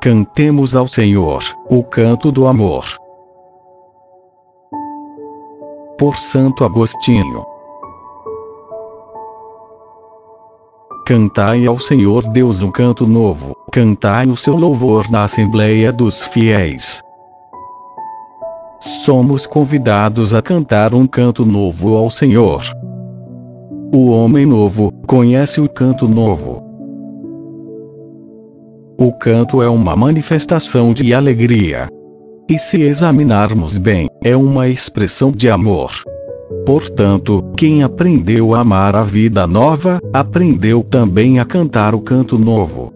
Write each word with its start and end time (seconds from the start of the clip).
Cantemos 0.00 0.76
ao 0.76 0.86
Senhor 0.86 1.42
o 1.68 1.82
canto 1.82 2.30
do 2.30 2.46
amor. 2.46 2.84
Por 5.98 6.16
Santo 6.16 6.64
Agostinho. 6.64 7.44
Cantai 11.04 11.66
ao 11.66 11.80
Senhor 11.80 12.28
Deus 12.28 12.62
um 12.62 12.70
canto 12.70 13.08
novo, 13.08 13.56
cantai 13.72 14.28
o 14.28 14.36
seu 14.36 14.54
louvor 14.54 15.10
na 15.10 15.24
Assembleia 15.24 15.92
dos 15.92 16.22
Fiéis. 16.22 17.02
Somos 18.78 19.48
convidados 19.48 20.32
a 20.32 20.40
cantar 20.40 20.94
um 20.94 21.08
canto 21.08 21.44
novo 21.44 21.96
ao 21.96 22.08
Senhor. 22.08 22.62
O 23.90 24.10
homem 24.10 24.44
novo 24.44 24.92
conhece 25.06 25.62
o 25.62 25.68
canto 25.68 26.06
novo. 26.06 26.62
O 29.00 29.10
canto 29.14 29.62
é 29.62 29.68
uma 29.68 29.96
manifestação 29.96 30.92
de 30.92 31.14
alegria. 31.14 31.88
E 32.50 32.58
se 32.58 32.82
examinarmos 32.82 33.78
bem, 33.78 34.06
é 34.22 34.36
uma 34.36 34.68
expressão 34.68 35.32
de 35.32 35.48
amor. 35.48 35.90
Portanto, 36.66 37.42
quem 37.56 37.82
aprendeu 37.82 38.54
a 38.54 38.60
amar 38.60 38.94
a 38.94 39.02
vida 39.02 39.46
nova, 39.46 39.98
aprendeu 40.12 40.82
também 40.82 41.38
a 41.38 41.46
cantar 41.46 41.94
o 41.94 42.00
canto 42.00 42.38
novo. 42.38 42.92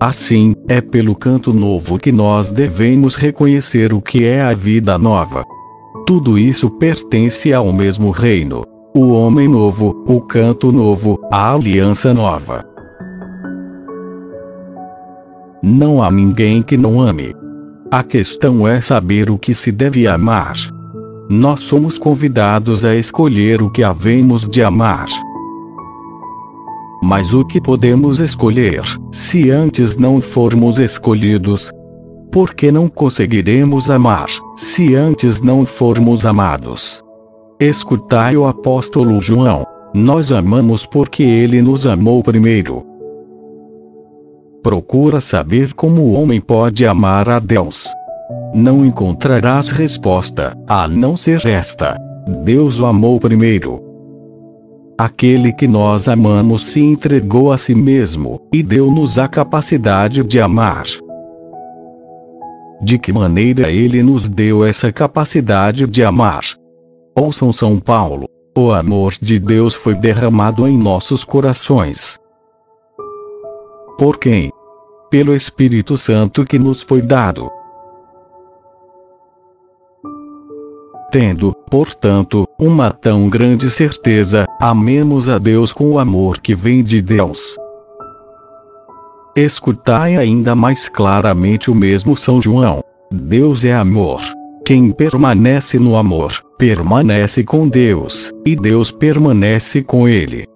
Assim, 0.00 0.54
é 0.66 0.80
pelo 0.80 1.14
canto 1.14 1.52
novo 1.52 1.98
que 1.98 2.10
nós 2.10 2.50
devemos 2.50 3.16
reconhecer 3.16 3.92
o 3.92 4.00
que 4.00 4.24
é 4.24 4.40
a 4.40 4.54
vida 4.54 4.96
nova. 4.96 5.44
Tudo 6.06 6.38
isso 6.38 6.70
pertence 6.70 7.52
ao 7.52 7.70
mesmo 7.70 8.10
reino. 8.10 8.64
O 8.92 9.10
homem 9.12 9.46
novo, 9.46 10.04
o 10.08 10.20
canto 10.20 10.72
novo, 10.72 11.20
a 11.30 11.52
aliança 11.54 12.12
nova. 12.12 12.64
Não 15.62 16.02
há 16.02 16.10
ninguém 16.10 16.60
que 16.60 16.76
não 16.76 17.00
ame. 17.00 17.32
A 17.88 18.02
questão 18.02 18.66
é 18.66 18.80
saber 18.80 19.30
o 19.30 19.38
que 19.38 19.54
se 19.54 19.70
deve 19.70 20.08
amar. 20.08 20.56
Nós 21.28 21.60
somos 21.60 21.98
convidados 21.98 22.84
a 22.84 22.96
escolher 22.96 23.62
o 23.62 23.70
que 23.70 23.84
havemos 23.84 24.48
de 24.48 24.60
amar. 24.60 25.06
Mas 27.00 27.32
o 27.32 27.44
que 27.44 27.60
podemos 27.60 28.18
escolher, 28.18 28.82
se 29.12 29.52
antes 29.52 29.96
não 29.96 30.20
formos 30.20 30.80
escolhidos? 30.80 31.70
Por 32.32 32.54
que 32.54 32.72
não 32.72 32.88
conseguiremos 32.88 33.88
amar, 33.88 34.26
se 34.56 34.96
antes 34.96 35.40
não 35.40 35.64
formos 35.64 36.26
amados? 36.26 37.04
Escutai 37.60 38.38
o 38.38 38.46
apóstolo 38.46 39.20
João. 39.20 39.66
Nós 39.92 40.32
amamos 40.32 40.86
porque 40.86 41.22
ele 41.22 41.60
nos 41.60 41.86
amou 41.86 42.22
primeiro. 42.22 42.86
Procura 44.62 45.20
saber 45.20 45.74
como 45.74 46.00
o 46.00 46.12
homem 46.14 46.40
pode 46.40 46.86
amar 46.86 47.28
a 47.28 47.38
Deus. 47.38 47.86
Não 48.54 48.82
encontrarás 48.82 49.70
resposta, 49.72 50.56
a 50.66 50.88
não 50.88 51.18
ser 51.18 51.46
esta: 51.46 51.98
Deus 52.44 52.80
o 52.80 52.86
amou 52.86 53.20
primeiro. 53.20 53.84
Aquele 54.96 55.52
que 55.52 55.68
nós 55.68 56.08
amamos 56.08 56.64
se 56.64 56.80
entregou 56.80 57.52
a 57.52 57.58
si 57.58 57.74
mesmo, 57.74 58.40
e 58.54 58.62
deu-nos 58.62 59.18
a 59.18 59.28
capacidade 59.28 60.24
de 60.24 60.40
amar. 60.40 60.86
De 62.80 62.98
que 62.98 63.12
maneira 63.12 63.70
ele 63.70 64.02
nos 64.02 64.30
deu 64.30 64.64
essa 64.64 64.90
capacidade 64.90 65.86
de 65.86 66.02
amar? 66.02 66.59
Ouçam 67.14 67.52
São 67.52 67.78
Paulo: 67.78 68.26
o 68.56 68.72
amor 68.72 69.14
de 69.20 69.38
Deus 69.38 69.74
foi 69.74 69.94
derramado 69.94 70.66
em 70.66 70.76
nossos 70.76 71.24
corações. 71.24 72.18
Por 73.98 74.18
quem? 74.18 74.50
Pelo 75.10 75.34
Espírito 75.34 75.96
Santo 75.96 76.44
que 76.44 76.58
nos 76.58 76.82
foi 76.82 77.02
dado. 77.02 77.50
Tendo, 81.10 81.52
portanto, 81.68 82.46
uma 82.58 82.92
tão 82.92 83.28
grande 83.28 83.68
certeza, 83.68 84.46
amemos 84.60 85.28
a 85.28 85.38
Deus 85.38 85.72
com 85.72 85.90
o 85.90 85.98
amor 85.98 86.38
que 86.38 86.54
vem 86.54 86.84
de 86.84 87.02
Deus. 87.02 87.56
Escutai 89.34 90.16
ainda 90.16 90.54
mais 90.54 90.88
claramente 90.88 91.70
o 91.70 91.74
mesmo 91.74 92.14
São 92.16 92.40
João: 92.40 92.80
Deus 93.10 93.64
é 93.64 93.74
amor. 93.74 94.20
Quem 94.70 94.92
permanece 94.92 95.80
no 95.80 95.96
amor, 95.96 96.32
permanece 96.56 97.42
com 97.42 97.68
Deus, 97.68 98.30
e 98.46 98.54
Deus 98.54 98.92
permanece 98.92 99.82
com 99.82 100.08
ele. 100.08 100.46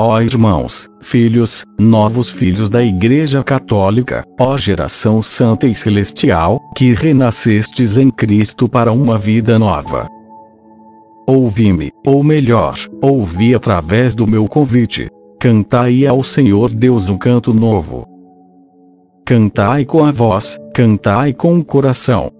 Ó 0.00 0.18
irmãos, 0.18 0.88
filhos, 1.02 1.62
novos 1.78 2.30
filhos 2.30 2.70
da 2.70 2.82
Igreja 2.82 3.44
Católica, 3.44 4.24
ó 4.40 4.56
geração 4.56 5.22
santa 5.22 5.66
e 5.66 5.74
celestial, 5.74 6.58
que 6.74 6.94
renascestes 6.94 7.98
em 7.98 8.08
Cristo 8.10 8.66
para 8.66 8.90
uma 8.90 9.18
vida 9.18 9.58
nova. 9.58 10.08
Ouvi-me, 11.28 11.90
ou 12.06 12.24
melhor, 12.24 12.78
ouvi 13.02 13.54
através 13.54 14.14
do 14.14 14.26
meu 14.26 14.48
convite. 14.48 15.10
Cantai 15.38 16.06
ao 16.06 16.24
Senhor 16.24 16.70
Deus 16.70 17.10
um 17.10 17.18
canto 17.18 17.52
novo. 17.52 18.13
Cantai 19.26 19.84
com 19.84 20.04
a 20.04 20.12
voz, 20.12 20.58
cantai 20.74 21.32
com 21.32 21.58
o 21.58 21.64
coração. 21.64 22.30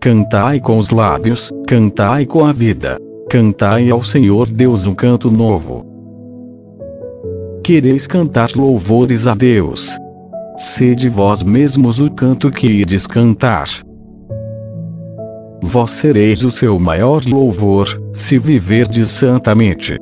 Cantai 0.00 0.60
com 0.60 0.78
os 0.78 0.90
lábios, 0.90 1.50
cantai 1.66 2.26
com 2.26 2.44
a 2.44 2.52
vida. 2.52 2.98
Cantai 3.30 3.90
ao 3.90 4.04
Senhor 4.04 4.46
Deus 4.46 4.84
um 4.86 4.94
canto 4.94 5.30
novo 5.30 5.94
quereis 7.64 8.06
cantar 8.06 8.50
louvores 8.54 9.26
a 9.26 9.34
Deus. 9.34 9.98
Sede 10.54 11.08
vós 11.08 11.42
mesmos 11.42 11.98
o 11.98 12.10
canto 12.12 12.50
que 12.50 12.66
ides 12.66 13.06
cantar. 13.06 13.66
Vós 15.62 15.92
sereis 15.92 16.44
o 16.44 16.50
seu 16.50 16.78
maior 16.78 17.24
louvor, 17.24 17.88
se 18.12 18.38
viverdes 18.38 19.08
santamente. 19.08 19.98